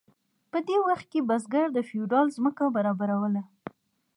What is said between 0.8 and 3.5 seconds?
وخت کې بزګر د فیوډال ځمکه برابروله.